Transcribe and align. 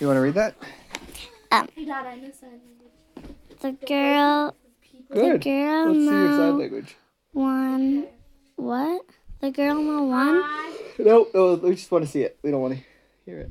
you 0.00 0.06
want 0.06 0.16
to 0.16 0.20
read 0.20 0.34
that? 0.34 0.54
Hey, 1.50 1.84
Dad, 1.84 2.06
I 2.06 2.16
know 2.16 2.30
sign 2.30 2.50
language. 2.50 3.36
The 3.60 3.72
girl, 3.86 4.54
Good. 5.10 5.40
the 5.42 5.44
girl 5.50 5.86
Let's 5.92 5.98
see 5.98 6.04
your 6.04 6.28
sign 6.28 6.36
no 6.38 6.56
language. 6.56 6.96
one. 7.32 8.06
What? 8.56 9.02
The 9.40 9.50
girl 9.50 9.74
no 9.82 10.02
one. 10.04 10.44
No, 10.98 11.26
no, 11.32 11.54
we 11.54 11.74
just 11.74 11.90
want 11.90 12.04
to 12.04 12.10
see 12.10 12.22
it. 12.22 12.38
We 12.42 12.50
don't 12.50 12.60
want 12.60 12.74
to 12.74 12.80
hear 13.24 13.38
it. 13.40 13.50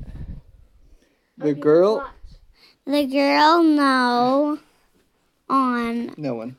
The 1.38 1.54
girl, 1.54 2.08
The 2.84 3.06
girl 3.06 3.62
no 3.62 4.58
on 5.48 6.14
no 6.16 6.34
one. 6.34 6.56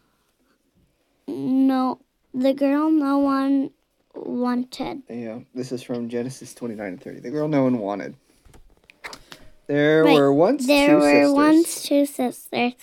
no. 1.27 1.99
The 2.33 2.53
girl 2.53 2.89
no 2.91 3.17
one 3.19 3.71
wanted. 4.15 5.03
Yeah, 5.09 5.39
this 5.55 5.71
is 5.71 5.81
from 5.83 6.09
Genesis 6.09 6.53
29 6.53 6.85
and 6.87 7.01
30. 7.01 7.19
The 7.21 7.31
girl 7.31 7.47
no 7.47 7.63
one 7.63 7.79
wanted. 7.79 8.15
There 9.69 10.03
Wait, 10.03 10.15
were 10.15 10.33
once 10.33 10.65
There 10.65 10.87
two 10.89 10.95
were 10.95 11.11
sisters. 11.11 11.31
once 11.31 11.83
two 11.83 12.05
sisters. 12.07 12.73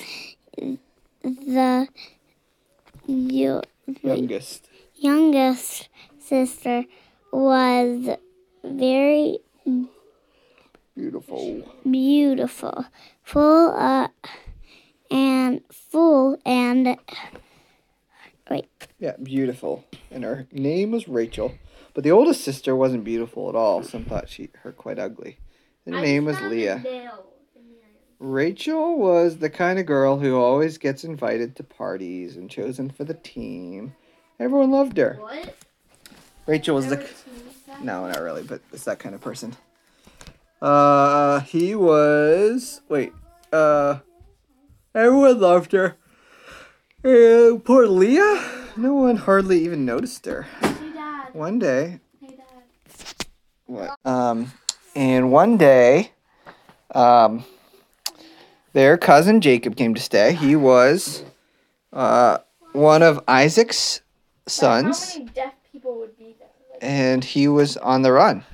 The 1.24 1.88
you, 3.08 3.60
youngest. 4.04 4.68
youngest 4.94 5.88
sister 6.20 6.84
was 7.32 8.16
very 8.62 9.38
Beautiful. 10.94 11.62
beautiful, 11.82 12.84
full 13.24 13.70
uh, 13.74 14.06
and 15.10 15.62
full 15.72 16.38
and 16.46 16.96
wait. 18.48 18.68
Yeah, 19.00 19.16
beautiful. 19.20 19.84
And 20.12 20.22
her 20.22 20.46
name 20.52 20.92
was 20.92 21.08
Rachel. 21.08 21.56
But 21.94 22.04
the 22.04 22.12
oldest 22.12 22.42
sister 22.42 22.76
wasn't 22.76 23.02
beautiful 23.02 23.48
at 23.48 23.56
all. 23.56 23.82
Some 23.82 24.04
thought 24.04 24.28
she 24.28 24.50
her 24.62 24.70
quite 24.70 25.00
ugly. 25.00 25.38
Her 25.86 25.92
name 25.92 26.24
was 26.24 26.40
Leah. 26.40 26.82
Rachel 28.18 28.98
was 28.98 29.38
the 29.38 29.50
kind 29.50 29.78
of 29.78 29.86
girl 29.86 30.18
who 30.18 30.36
always 30.36 30.78
gets 30.78 31.04
invited 31.04 31.54
to 31.56 31.62
parties 31.62 32.36
and 32.36 32.50
chosen 32.50 32.90
for 32.90 33.04
the 33.04 33.14
team. 33.14 33.94
Everyone 34.40 34.70
loved 34.70 34.96
her. 34.96 35.18
What? 35.20 35.54
Rachel 36.46 36.74
was 36.76 36.88
the 36.88 37.08
no, 37.82 38.06
not 38.08 38.20
really, 38.20 38.42
but 38.42 38.62
it's 38.72 38.84
that 38.84 38.98
kind 38.98 39.14
of 39.14 39.20
person. 39.20 39.54
Uh, 40.60 41.40
he 41.40 41.74
was 41.74 42.80
wait. 42.88 43.12
Uh, 43.52 43.98
everyone 44.94 45.40
loved 45.40 45.72
her. 45.72 45.96
Uh, 47.04 47.58
poor 47.64 47.86
Leah. 47.86 48.64
No 48.76 48.94
one 48.94 49.16
hardly 49.16 49.62
even 49.64 49.84
noticed 49.84 50.26
her. 50.26 50.42
Hey, 50.42 50.90
Dad. 50.94 51.28
One 51.34 51.58
day, 51.58 52.00
Hey, 52.20 52.36
Dad. 52.36 53.26
what? 53.66 53.96
Um, 54.04 54.52
and 54.96 55.30
one 55.30 55.58
day, 55.58 56.10
um, 56.94 57.44
their 58.72 58.96
cousin 58.96 59.40
Jacob 59.40 59.76
came 59.76 59.94
to 59.94 60.00
stay. 60.00 60.32
He 60.32 60.56
was, 60.56 61.22
uh, 61.92 62.38
one 62.72 63.02
of 63.02 63.22
Isaac's 63.28 64.00
sons. 64.46 65.12
How 65.12 65.18
many 65.18 65.30
deaf 65.32 65.52
people 65.70 65.98
would 65.98 66.16
be 66.18 66.34
there? 66.38 66.48
And 66.80 67.22
he 67.22 67.46
was 67.46 67.76
on 67.76 68.02
the 68.02 68.12
run. 68.12 68.44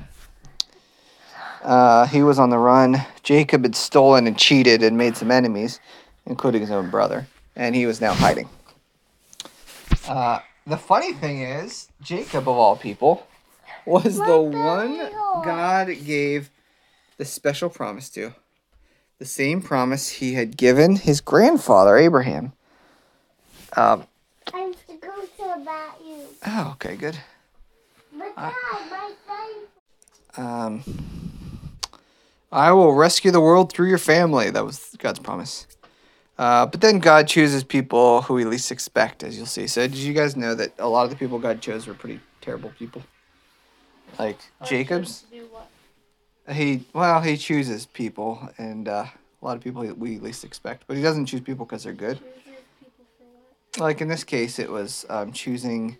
Uh, 1.62 2.06
he 2.06 2.22
was 2.22 2.40
on 2.40 2.50
the 2.50 2.58
run. 2.58 3.04
Jacob 3.22 3.62
had 3.62 3.76
stolen 3.76 4.26
and 4.26 4.36
cheated 4.36 4.82
and 4.82 4.98
made 4.98 5.16
some 5.16 5.30
enemies, 5.30 5.78
including 6.26 6.60
his 6.60 6.72
own 6.72 6.90
brother, 6.90 7.28
and 7.54 7.74
he 7.76 7.86
was 7.86 8.00
now 8.00 8.12
hiding. 8.12 8.48
Uh, 10.08 10.40
the 10.66 10.76
funny 10.76 11.12
thing 11.12 11.42
is, 11.42 11.88
Jacob, 12.00 12.48
of 12.48 12.56
all 12.56 12.76
people, 12.76 13.26
was 13.86 14.18
the 14.18 14.40
one 14.40 14.98
God 15.44 15.88
gave 16.04 16.50
the 17.18 17.24
special 17.24 17.68
promise 17.68 18.08
to. 18.10 18.34
The 19.18 19.24
same 19.24 19.62
promise 19.62 20.08
he 20.08 20.34
had 20.34 20.56
given 20.56 20.96
his 20.96 21.20
grandfather, 21.20 21.96
Abraham. 21.96 22.52
Um, 23.76 24.06
I'm 24.52 24.74
to 24.74 24.96
go 25.00 25.12
to 25.38 25.62
about 25.62 26.00
you. 26.04 26.26
oh, 26.46 26.70
okay, 26.72 26.96
good. 26.96 27.16
But 28.16 28.32
Uh, 28.36 28.52
my 28.90 29.12
friend. 29.26 29.66
Um, 30.36 30.82
I 32.50 32.72
will 32.72 32.92
rescue 32.92 33.30
the 33.30 33.40
world 33.40 33.72
through 33.72 33.88
your 33.88 33.98
family. 33.98 34.50
That 34.50 34.64
was 34.64 34.94
God's 34.98 35.18
promise. 35.20 35.66
Uh, 36.38 36.66
but 36.66 36.80
then 36.80 36.98
God 36.98 37.28
chooses 37.28 37.62
people 37.62 38.22
who 38.22 38.34
we 38.34 38.44
least 38.44 38.72
expect, 38.72 39.22
as 39.22 39.36
you'll 39.36 39.46
see. 39.46 39.66
So, 39.66 39.82
did 39.82 39.96
you 39.96 40.12
guys 40.12 40.36
know 40.36 40.54
that 40.54 40.72
a 40.78 40.88
lot 40.88 41.04
of 41.04 41.10
the 41.10 41.16
people 41.16 41.38
God 41.38 41.60
chose 41.60 41.86
were 41.86 41.94
pretty 41.94 42.20
terrible 42.40 42.72
people? 42.78 43.02
Like 44.18 44.38
Jacob's, 44.64 45.24
he 46.50 46.84
well, 46.92 47.20
he 47.20 47.36
chooses 47.36 47.86
people, 47.86 48.48
and 48.58 48.88
uh, 48.88 49.06
a 49.40 49.44
lot 49.44 49.56
of 49.56 49.62
people 49.62 49.82
we 49.94 50.18
least 50.18 50.44
expect. 50.44 50.84
But 50.86 50.96
he 50.96 51.02
doesn't 51.02 51.26
choose 51.26 51.40
people 51.40 51.64
because 51.66 51.84
they're 51.84 51.92
good. 51.92 52.18
Chooses 52.18 52.42
people 52.78 53.04
for 53.18 53.24
what? 53.78 53.80
Like 53.80 54.00
in 54.00 54.08
this 54.08 54.24
case, 54.24 54.58
it 54.58 54.70
was 54.70 55.06
um, 55.08 55.32
choosing 55.32 55.96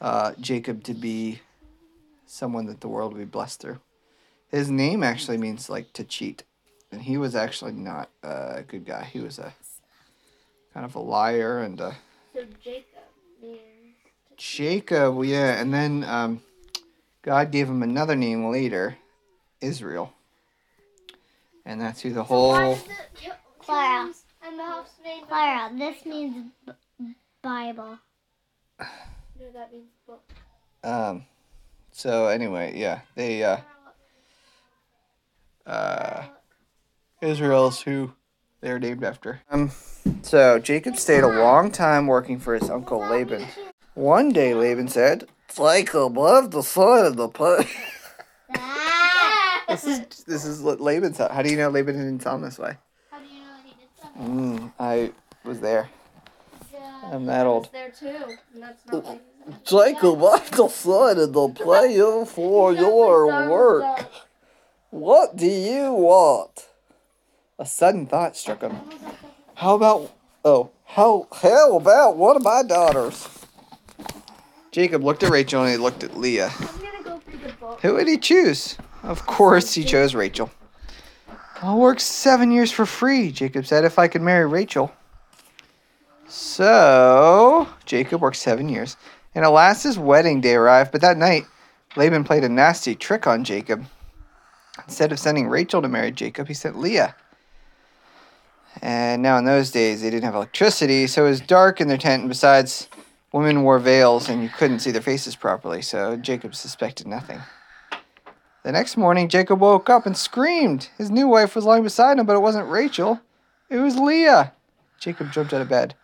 uh, 0.00 0.32
Jacob 0.40 0.82
to 0.84 0.94
be 0.94 1.40
someone 2.26 2.66
that 2.66 2.80
the 2.80 2.88
world 2.88 3.12
would 3.12 3.18
be 3.18 3.24
blessed 3.24 3.60
through. 3.60 3.80
His 4.50 4.70
name 4.70 5.02
actually 5.02 5.38
means 5.38 5.70
like 5.70 5.92
to 5.92 6.04
cheat, 6.04 6.42
and 6.90 7.02
he 7.02 7.16
was 7.16 7.34
actually 7.36 7.72
not 7.72 8.08
a 8.22 8.64
good 8.66 8.84
guy. 8.84 9.04
He 9.04 9.20
was 9.20 9.38
a 9.38 9.54
kind 10.74 10.84
of 10.84 10.94
a 10.94 11.00
liar 11.00 11.60
and 11.60 11.80
a 11.80 11.96
So 12.34 12.44
Jacob 12.62 12.84
means. 13.40 13.60
Jacob. 14.36 15.24
Yeah, 15.24 15.60
and 15.60 15.72
then 15.72 16.04
um, 16.04 16.42
God 17.22 17.50
gave 17.50 17.68
him 17.68 17.82
another 17.82 18.16
name 18.16 18.50
later, 18.50 18.96
Israel, 19.60 20.12
and 21.64 21.80
that's 21.80 22.00
who 22.00 22.12
the 22.12 22.24
whole. 22.24 22.78
Clara. 23.58 24.10
And 24.42 24.58
the 24.58 24.64
house. 24.64 24.90
Clara, 25.28 25.70
this 25.76 26.04
means 26.06 26.52
Bible. 27.42 27.98
No, 28.78 29.46
that 29.54 29.72
means 29.72 29.90
book. 30.06 30.22
Um, 30.82 31.26
so 31.92 32.28
anyway, 32.28 32.72
yeah, 32.76 33.00
they 33.14 33.44
uh, 33.44 33.58
uh, 35.66 36.24
Israel's 37.20 37.82
who 37.82 38.12
they're 38.60 38.78
named 38.78 39.04
after. 39.04 39.42
Um, 39.50 39.70
so 40.22 40.58
Jacob 40.58 40.96
stayed 40.96 41.22
a 41.22 41.28
long 41.28 41.70
time 41.70 42.06
working 42.06 42.38
for 42.38 42.54
his 42.54 42.70
uncle 42.70 42.98
Laban. 42.98 43.46
One 43.94 44.30
day, 44.30 44.54
Laban 44.54 44.88
said, 44.88 45.28
"Jacob, 45.54 46.18
I've 46.18 46.50
decided 46.50 47.16
the 47.16 47.28
put." 47.28 47.66
this 49.68 49.84
is 49.84 50.24
this 50.24 50.44
is 50.44 50.62
what 50.62 50.80
Laban 50.80 51.14
said. 51.14 51.30
How 51.30 51.42
do 51.42 51.50
you 51.50 51.56
know 51.56 51.68
Laban 51.68 51.96
didn't 51.96 52.18
tell 52.20 52.36
him 52.36 52.42
this 52.42 52.58
way? 52.58 52.76
How 53.10 53.18
do 53.18 53.26
you 53.26 53.40
know 53.40 53.46
he 53.64 53.70
did 53.70 53.88
something? 54.00 54.58
Mm, 54.58 54.72
I 54.78 55.12
was 55.44 55.60
there. 55.60 55.88
Yeah. 56.72 57.00
I'm 57.12 57.26
that 57.26 57.46
old. 57.46 57.70
there 57.72 57.90
too. 57.90 58.36
And 58.54 58.62
that's 58.62 58.84
not 58.86 59.04
like 59.04 59.20
Jacob, 59.64 60.22
I've 60.22 60.50
decided 60.50 61.32
to 61.32 61.48
pay 61.48 61.94
you 61.94 62.24
for 62.26 62.72
your 62.74 63.26
work. 63.48 64.08
What 64.90 65.36
do 65.36 65.46
you 65.46 65.92
want? 65.92 66.68
A 67.58 67.66
sudden 67.66 68.06
thought 68.06 68.36
struck 68.36 68.62
him. 68.62 68.76
How 69.54 69.74
about 69.74 70.12
oh, 70.44 70.70
how 70.84 71.28
how 71.32 71.76
about 71.76 72.16
one 72.16 72.36
of 72.36 72.42
my 72.42 72.62
daughters? 72.62 73.28
Jacob 74.72 75.02
looked 75.02 75.22
at 75.22 75.30
Rachel 75.30 75.62
and 75.62 75.70
he 75.70 75.76
looked 75.76 76.04
at 76.04 76.16
Leah. 76.16 76.52
I'm 76.58 76.66
gonna 76.78 77.02
go 77.02 77.18
through 77.18 77.38
the 77.40 77.52
book. 77.54 77.80
Who 77.80 77.94
would 77.94 78.06
he 78.06 78.18
choose? 78.18 78.76
Of 79.02 79.26
course 79.26 79.74
he 79.74 79.84
chose 79.84 80.14
Rachel. 80.14 80.50
I'll 81.62 81.78
work 81.78 82.00
seven 82.00 82.50
years 82.50 82.70
for 82.70 82.86
free, 82.86 83.32
Jacob 83.32 83.66
said, 83.66 83.84
if 83.84 83.98
I 83.98 84.08
could 84.08 84.22
marry 84.22 84.46
Rachel. 84.46 84.92
So 86.28 87.68
Jacob 87.84 88.20
worked 88.20 88.36
seven 88.36 88.68
years. 88.68 88.96
And 89.34 89.44
at 89.44 89.48
last 89.48 89.82
his 89.82 89.98
wedding 89.98 90.40
day 90.40 90.54
arrived, 90.54 90.92
but 90.92 91.00
that 91.00 91.16
night 91.16 91.44
Laban 91.96 92.24
played 92.24 92.44
a 92.44 92.48
nasty 92.48 92.94
trick 92.94 93.26
on 93.26 93.44
Jacob. 93.44 93.84
Instead 94.84 95.12
of 95.12 95.18
sending 95.18 95.48
Rachel 95.48 95.82
to 95.82 95.88
marry 95.88 96.12
Jacob, 96.12 96.46
he 96.48 96.54
sent 96.54 96.78
Leah. 96.78 97.14
And 98.80 99.20
now 99.20 99.36
in 99.36 99.44
those 99.44 99.70
days 99.70 100.02
they 100.02 100.10
didn't 100.10 100.24
have 100.24 100.36
electricity, 100.36 101.06
so 101.08 101.26
it 101.26 101.30
was 101.30 101.40
dark 101.40 101.80
in 101.80 101.88
their 101.88 101.98
tent, 101.98 102.22
and 102.22 102.28
besides, 102.28 102.88
women 103.32 103.62
wore 103.62 103.78
veils 103.78 104.28
and 104.28 104.42
you 104.42 104.48
couldn't 104.48 104.80
see 104.80 104.90
their 104.90 105.02
faces 105.02 105.36
properly, 105.36 105.82
so 105.82 106.16
Jacob 106.16 106.54
suspected 106.54 107.06
nothing. 107.06 107.40
The 108.62 108.72
next 108.72 108.96
morning, 108.96 109.28
Jacob 109.28 109.60
woke 109.60 109.88
up 109.88 110.04
and 110.04 110.16
screamed. 110.16 110.90
His 110.98 111.10
new 111.10 111.26
wife 111.26 111.54
was 111.54 111.64
lying 111.64 111.82
beside 111.82 112.18
him, 112.18 112.26
but 112.26 112.36
it 112.36 112.40
wasn't 112.42 112.68
Rachel. 112.68 113.20
It 113.70 113.78
was 113.78 113.96
Leah. 113.96 114.52
Jacob 114.98 115.32
jumped 115.32 115.54
out 115.54 115.62
of 115.62 115.68
bed. 115.68 115.94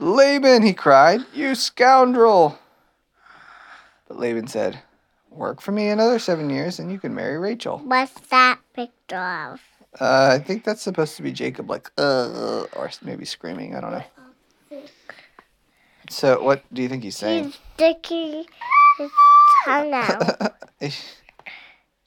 Laban, 0.00 0.62
he 0.62 0.72
cried, 0.72 1.20
you 1.32 1.54
scoundrel. 1.54 2.58
But 4.08 4.18
Laban 4.18 4.48
said, 4.48 4.80
Work 5.30 5.62
for 5.62 5.72
me 5.72 5.88
another 5.88 6.18
seven 6.18 6.50
years 6.50 6.78
and 6.78 6.92
you 6.92 6.98
can 6.98 7.14
marry 7.14 7.38
Rachel. 7.38 7.78
What's 7.78 8.12
that 8.28 8.58
picture 8.74 9.16
of? 9.16 9.60
Uh, 9.98 10.30
I 10.32 10.38
think 10.38 10.64
that's 10.64 10.82
supposed 10.82 11.16
to 11.16 11.22
be 11.22 11.32
Jacob, 11.32 11.70
like, 11.70 11.90
uh, 11.96 12.64
or 12.74 12.90
maybe 13.02 13.24
screaming. 13.24 13.74
I 13.74 13.80
don't 13.80 13.92
know. 13.92 14.04
So, 16.12 16.42
what 16.42 16.62
do 16.72 16.82
you 16.82 16.88
think 16.88 17.02
he's 17.02 17.16
saying? 17.16 17.44
He's 17.44 17.58
sticking 17.74 18.44
his 18.98 19.10
tongue 19.64 19.92
out. 19.94 20.52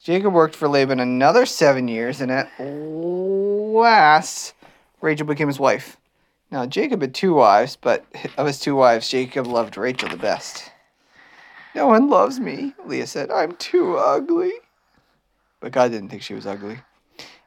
Jacob 0.02 0.34
worked 0.34 0.56
for 0.56 0.68
Laban 0.68 1.00
another 1.00 1.48
seven 1.48 1.88
years, 1.88 2.22
and 2.22 2.32
at 2.32 2.52
last, 2.60 4.54
Rachel 5.02 5.26
became 5.26 5.48
his 5.48 5.60
wife. 5.60 5.98
Now, 6.52 6.68
Jacob 6.68 7.02
had 7.02 7.16
two 7.16 7.34
wives, 7.34 7.76
but 7.76 8.06
of 8.38 8.46
his 8.46 8.60
two 8.60 8.76
wives, 8.76 9.10
Jacob 9.10 9.48
loved 9.48 9.78
Rachel 9.78 10.10
the 10.10 10.18
best. 10.18 10.72
No 11.74 11.88
one 11.88 12.08
loves 12.08 12.40
me, 12.40 12.76
Leah 12.86 13.08
said. 13.08 13.32
I'm 13.32 13.56
too 13.56 13.98
ugly. 13.98 14.52
But 15.60 15.72
God 15.72 15.90
didn't 15.90 16.10
think 16.10 16.22
she 16.22 16.36
was 16.36 16.46
ugly. 16.46 16.80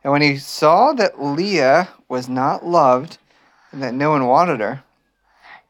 And 0.02 0.12
when 0.12 0.22
he 0.22 0.37
saw 0.37 0.93
that 0.94 1.22
Leah 1.22 1.88
was 2.08 2.28
not 2.28 2.66
loved 2.66 3.19
and 3.70 3.82
that 3.82 3.94
no 3.94 4.11
one 4.11 4.26
wanted 4.26 4.58
her, 4.61 4.82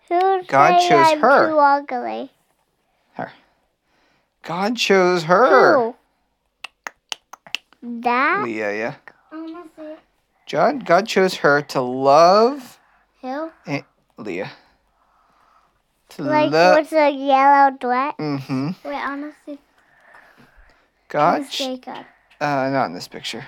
Who 0.08 0.42
God 0.44 0.78
chose 0.80 1.12
I'm 1.12 1.20
her. 1.20 1.48
Too 1.50 1.58
ugly. 1.58 2.30
God 4.42 4.76
chose 4.76 5.24
her. 5.24 5.74
Who? 5.74 5.96
That? 8.00 8.42
Leah, 8.44 8.76
yeah. 8.78 8.94
I 9.30 9.36
wanna 9.36 9.64
see 9.76 9.82
it. 9.82 9.98
John, 10.46 10.78
God 10.78 11.06
chose 11.06 11.34
her 11.36 11.60
to 11.62 11.80
love 11.82 12.78
Who? 13.20 13.50
Leah. 14.16 14.50
To 16.10 16.22
Like 16.22 16.50
love. 16.50 16.78
with 16.78 16.92
a 16.92 17.10
yellow 17.10 17.76
dress? 17.76 18.14
Mm-hmm. 18.18 18.68
Wait, 18.84 18.94
I. 18.96 19.58
God, 21.08 21.42
Who's 21.42 21.50
ch- 21.50 21.58
Jacob? 21.58 22.06
uh, 22.40 22.70
not 22.70 22.86
in 22.86 22.94
this 22.94 23.08
picture, 23.08 23.44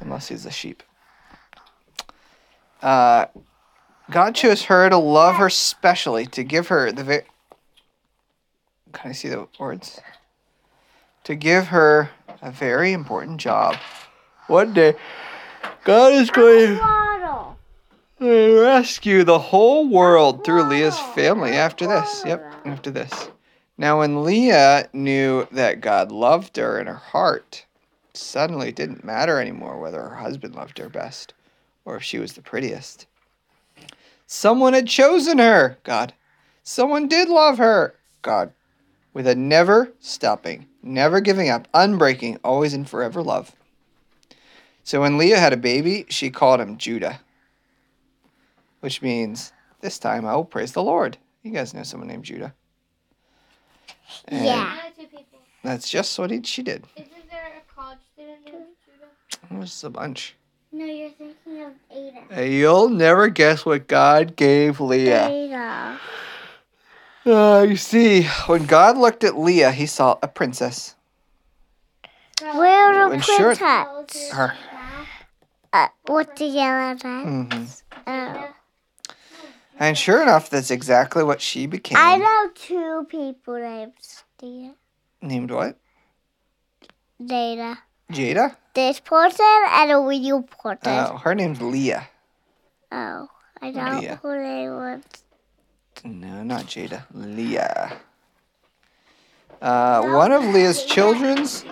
unless 0.00 0.28
he's 0.28 0.46
a 0.46 0.50
sheep. 0.50 0.82
Uh, 2.82 3.26
God 4.12 4.34
chose 4.34 4.62
her 4.64 4.88
to 4.90 4.96
love 4.98 5.36
her 5.36 5.48
specially, 5.48 6.26
to 6.26 6.44
give 6.44 6.68
her 6.68 6.92
the. 6.92 7.04
Va- 7.04 7.22
Can 8.92 9.10
I 9.10 9.12
see 9.14 9.28
the 9.28 9.48
words? 9.58 10.00
To 11.24 11.34
give 11.34 11.68
her 11.68 12.10
a 12.42 12.50
very 12.50 12.92
important 12.92 13.38
job. 13.38 13.76
One 14.48 14.74
day, 14.74 14.94
God 15.84 16.12
is 16.12 16.30
going 16.30 16.78
to 16.78 17.56
rescue 18.62 19.24
the 19.24 19.38
whole 19.38 19.88
world 19.88 20.44
through 20.44 20.64
Leah's 20.64 20.98
family 20.98 21.52
after 21.52 21.86
this. 21.86 22.22
Yep, 22.26 22.54
after 22.66 22.90
this. 22.90 23.30
Now, 23.78 24.00
when 24.00 24.24
Leah 24.24 24.88
knew 24.92 25.46
that 25.52 25.80
God 25.80 26.12
loved 26.12 26.56
her 26.56 26.78
in 26.78 26.86
her 26.86 26.94
heart, 26.94 27.64
suddenly 28.14 28.68
it 28.68 28.76
didn't 28.76 29.04
matter 29.04 29.40
anymore 29.40 29.78
whether 29.78 30.00
her 30.02 30.16
husband 30.16 30.54
loved 30.54 30.78
her 30.78 30.88
best 30.88 31.32
or 31.84 31.96
if 31.96 32.02
she 32.02 32.18
was 32.18 32.34
the 32.34 32.42
prettiest. 32.42 33.06
Someone 34.32 34.72
had 34.72 34.88
chosen 34.88 35.36
her, 35.36 35.76
God. 35.84 36.14
Someone 36.62 37.06
did 37.06 37.28
love 37.28 37.58
her, 37.58 37.96
God, 38.22 38.50
with 39.12 39.26
a 39.26 39.34
never 39.34 39.92
stopping, 40.00 40.68
never 40.82 41.20
giving 41.20 41.50
up, 41.50 41.68
unbreaking, 41.74 42.38
always 42.42 42.72
and 42.72 42.88
forever 42.88 43.22
love. 43.22 43.54
So 44.84 45.02
when 45.02 45.18
Leah 45.18 45.38
had 45.38 45.52
a 45.52 45.58
baby, 45.58 46.06
she 46.08 46.30
called 46.30 46.62
him 46.62 46.78
Judah, 46.78 47.20
which 48.80 49.02
means 49.02 49.52
this 49.82 49.98
time 49.98 50.24
I 50.24 50.34
will 50.34 50.46
praise 50.46 50.72
the 50.72 50.82
Lord. 50.82 51.18
You 51.42 51.50
guys 51.50 51.74
know 51.74 51.82
someone 51.82 52.08
named 52.08 52.24
Judah. 52.24 52.54
And 54.28 54.46
Yeah. 54.46 54.78
I 54.80 54.88
know 54.88 54.94
two 54.96 55.14
people. 55.14 55.40
That's 55.62 55.90
just 55.90 56.18
what 56.18 56.30
he, 56.30 56.42
she 56.42 56.62
did. 56.62 56.86
Isn't 56.96 57.10
there 57.30 57.52
a 57.58 57.74
college 57.74 57.98
student 58.14 58.46
named 58.46 58.64
Judah? 58.82 59.54
It 59.54 59.58
was 59.58 59.84
a 59.84 59.90
bunch. 59.90 60.36
No, 60.72 60.84
you're 60.86 61.10
thinking 61.10 61.62
of 61.62 61.72
Ada. 61.90 62.20
Hey, 62.30 62.54
you'll 62.54 62.88
never 62.88 63.28
guess 63.28 63.66
what 63.66 63.86
God 63.88 64.36
gave 64.36 64.80
Leah. 64.80 65.28
Ada. 65.28 66.00
Uh, 67.26 67.62
you 67.68 67.76
see, 67.76 68.22
when 68.46 68.64
God 68.64 68.96
looked 68.96 69.22
at 69.22 69.36
Leah, 69.38 69.70
he 69.70 69.86
saw 69.86 70.18
a 70.22 70.28
princess. 70.28 70.96
Where's 72.40 73.12
And 73.12 73.20
the 73.20 73.24
sure- 73.24 73.54
princess? 73.54 74.30
Her. 74.32 74.54
Uh, 75.72 75.88
with 76.08 76.34
the 76.36 76.46
yellow 76.46 76.94
dress? 76.94 77.24
hmm 77.24 77.64
Oh. 78.06 78.48
And 79.78 79.96
sure 79.96 80.22
enough, 80.22 80.50
that's 80.50 80.70
exactly 80.70 81.22
what 81.24 81.40
she 81.40 81.66
became. 81.66 81.98
I 81.98 82.16
know 82.16 82.50
two 82.54 83.06
people 83.08 83.54
named 83.58 83.92
Steve. 84.00 84.72
Named 85.20 85.50
what? 85.50 85.76
Data. 87.24 87.78
Jada? 88.12 88.56
This 88.74 89.00
person 89.00 89.44
and 89.70 89.90
a 89.92 89.98
real 90.00 90.42
person. 90.42 90.78
Oh, 90.86 91.16
her 91.18 91.34
name's 91.34 91.60
Leah. 91.60 92.08
Oh, 92.90 93.28
I 93.60 93.70
know 93.70 93.98
Leah. 93.98 94.10
Know 94.10 94.16
who 94.22 94.28
they 94.30 94.68
was. 94.68 95.02
No, 96.04 96.42
not 96.42 96.64
Jada. 96.64 97.04
Leah. 97.12 97.92
Uh, 99.60 100.02
one 100.14 100.32
of 100.32 100.42
Leah's 100.44 100.84
children's, 100.84 101.64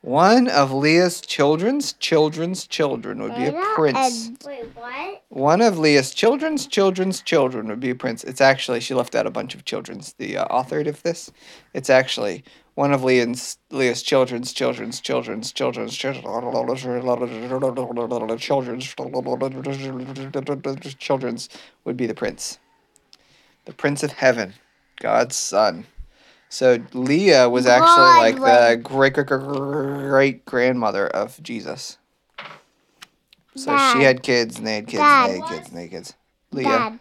one 0.00 0.48
of 0.48 0.72
Leah's 0.72 1.20
children's 1.20 1.92
children's 1.94 2.66
children 2.66 3.22
would 3.22 3.36
be 3.36 3.46
a 3.46 3.52
prince. 3.74 4.26
and- 4.26 4.38
Wait, 4.44 4.64
what? 4.74 5.22
One 5.28 5.60
of 5.60 5.78
Leah's 5.78 6.12
children's 6.12 6.66
children's 6.66 7.22
children 7.22 7.68
would 7.68 7.78
be 7.78 7.90
a 7.90 7.94
prince. 7.94 8.24
It's 8.24 8.40
actually 8.40 8.80
she 8.80 8.94
left 8.94 9.14
out 9.14 9.26
a 9.26 9.30
bunch 9.30 9.54
of 9.54 9.64
children's. 9.64 10.14
The 10.14 10.38
uh, 10.38 10.44
author 10.46 10.80
of 10.80 11.02
this, 11.04 11.30
it's 11.74 11.88
actually 11.90 12.42
one 12.74 12.92
of 12.92 13.04
Leah's 13.04 13.58
Leah's 13.70 14.02
children's 14.02 14.52
children's 14.52 15.00
children's 15.00 15.52
children's 15.52 15.96
children's 15.96 16.36
children's 20.98 21.48
would 21.84 21.96
be 21.96 22.06
the 22.06 22.14
prince, 22.14 22.58
the 23.64 23.72
prince 23.72 24.02
of 24.02 24.12
heaven, 24.12 24.54
God's 25.00 25.36
son. 25.36 25.86
So 26.48 26.78
Leah 26.92 27.48
was 27.48 27.66
actually 27.66 28.18
like 28.18 28.36
the 28.36 28.80
great 28.82 29.14
great 29.14 29.26
great 29.26 30.44
grandmother 30.44 31.06
of 31.08 31.42
Jesus. 31.42 31.98
So 33.54 33.76
Dad. 33.76 33.92
she 33.92 34.02
had 34.02 34.22
kids, 34.22 34.58
and 34.58 34.66
they 34.66 34.76
had 34.76 34.86
kids, 34.86 35.02
and 35.02 35.30
they 35.30 35.38
had 35.38 35.48
kids, 35.48 35.68
and 35.68 35.76
they 35.76 35.82
had 35.82 35.90
kids. 35.90 36.14
Leah. 36.52 36.68
Dad, 36.68 36.98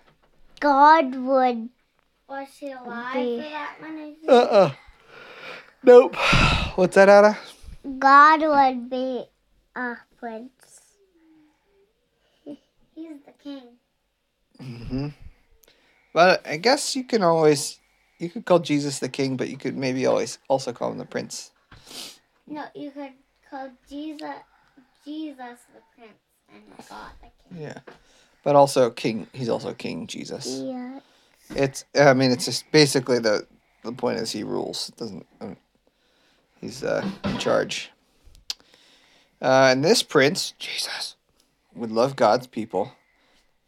God 0.60 1.16
would 1.16 1.70
Was 2.28 2.48
she 2.58 2.72
alive 2.72 3.14
Be- 3.14 3.38
for 3.38 3.50
that 3.50 3.76
many 3.82 4.18
Uh 4.28 4.32
uh 4.32 4.72
Nope. 5.84 6.16
What's 6.76 6.96
that, 6.96 7.10
Ada? 7.10 7.38
God 7.98 8.42
would 8.42 8.90
be 8.90 9.26
a 9.76 9.96
prince. 10.18 10.82
He's 12.46 13.18
the 13.26 13.34
king. 13.44 13.64
hmm 14.60 15.08
But 16.14 16.46
I 16.46 16.58
guess 16.58 16.96
you 16.96 17.04
can 17.04 17.24
always, 17.24 17.80
you 18.20 18.30
could 18.30 18.46
call 18.46 18.60
Jesus 18.60 19.00
the 19.00 19.10
king, 19.10 19.38
but 19.38 19.50
you 19.50 19.58
could 19.58 19.76
maybe 19.76 20.06
always 20.06 20.38
also 20.48 20.72
call 20.72 20.92
him 20.92 21.00
the 21.00 21.06
prince. 21.06 21.52
No, 22.48 22.66
you 22.76 22.92
could 22.92 23.14
call 23.50 23.70
Jesus 23.90 24.22
Jesus 25.04 25.58
the 25.74 25.82
prince 25.98 26.14
and 26.54 26.62
God 26.90 27.12
the 27.22 27.56
king. 27.56 27.64
Yeah. 27.64 27.80
But 28.44 28.56
also 28.56 28.90
king. 28.92 29.28
He's 29.34 29.50
also 29.50 29.74
King 29.74 30.08
Jesus. 30.08 30.62
Yeah. 30.64 31.00
It's. 31.56 31.86
I 31.96 32.14
mean, 32.14 32.32
it's 32.32 32.46
just 32.46 32.72
basically 32.72 33.20
the 33.20 33.48
the 33.84 33.92
point 33.92 34.20
is 34.20 34.32
he 34.32 34.44
rules. 34.44 34.90
It 34.90 34.98
doesn't. 34.98 35.26
He's 36.62 36.84
uh, 36.84 37.04
in 37.26 37.38
charge. 37.40 37.92
Uh, 39.42 39.70
and 39.72 39.84
this 39.84 40.04
prince, 40.04 40.54
Jesus, 40.60 41.16
would 41.74 41.92
love 41.92 42.16
God's 42.16 42.46
people. 42.46 42.94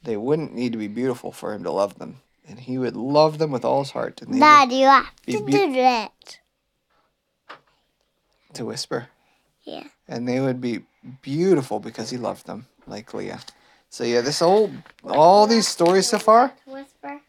They 0.04 0.16
wouldn't 0.16 0.54
need 0.54 0.72
to 0.74 0.78
be 0.78 0.88
beautiful 0.88 1.32
for 1.32 1.54
him 1.54 1.64
to 1.64 1.72
love 1.72 1.98
them, 1.98 2.22
and 2.48 2.60
he 2.60 2.78
would 2.78 2.96
love 2.96 3.40
them 3.40 3.52
with 3.52 3.66
all 3.66 3.82
his 3.84 3.92
heart. 3.92 4.22
And 4.22 4.40
Dad, 4.40 4.72
you 4.72 4.86
have 4.86 5.10
to 5.28 5.40
beau- 5.40 5.48
do 5.48 5.74
that. 5.74 6.40
to 8.54 8.66
whisper. 8.66 9.08
Yeah. 9.64 9.86
And 10.08 10.28
they 10.28 10.40
would 10.40 10.62
be 10.62 10.84
beautiful 11.22 11.80
because 11.80 12.12
he 12.12 12.18
loved 12.18 12.46
them, 12.46 12.68
like 12.86 13.14
Leah. 13.14 13.40
So 13.90 14.04
yeah, 14.04 14.22
this 14.22 14.42
old, 14.42 14.74
all 15.04 15.48
these 15.48 15.68
stories 15.68 16.08
so 16.08 16.20
far, 16.20 16.54
Whisper. 16.68 17.22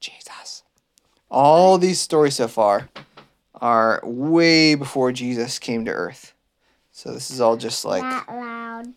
Jesus. 0.00 0.62
All 1.30 1.78
these 1.78 2.00
stories 2.00 2.36
so 2.36 2.48
far 2.48 2.88
are 3.62 4.00
way 4.02 4.74
before 4.74 5.12
Jesus 5.12 5.58
came 5.58 5.84
to 5.86 5.90
earth. 5.92 6.34
So 6.90 7.12
this 7.12 7.30
is 7.30 7.40
all 7.40 7.56
just 7.56 7.84
like 7.84 8.02
Not 8.02 8.28
loud. 8.28 8.88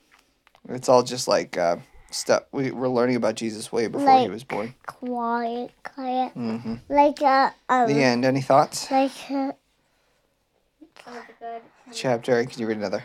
it's 0.68 0.90
all 0.90 1.04
just 1.04 1.28
like 1.28 1.56
uh, 1.58 1.78
stuff 2.12 2.44
we, 2.52 2.72
we're 2.72 2.90
learning 2.90 3.16
about 3.16 3.36
Jesus 3.36 3.72
way 3.72 3.88
before 3.88 4.20
he 4.20 4.28
was 4.28 4.44
born. 4.44 4.74
Quiet, 4.88 5.72
quiet. 5.84 6.32
hmm 6.34 6.76
Like 6.90 7.22
uh, 7.22 7.52
a 7.70 7.86
The 7.88 8.04
end. 8.04 8.26
Any 8.26 8.42
thoughts? 8.42 8.90
like 8.92 9.12
a, 9.30 9.54
the 11.06 11.12
good. 11.40 11.62
Chapter. 11.94 12.44
Can 12.44 12.60
you 12.60 12.68
read 12.68 12.78
another? 12.78 13.04